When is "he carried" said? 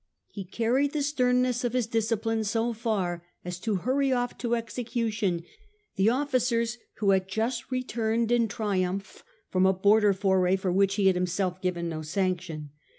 0.31-0.93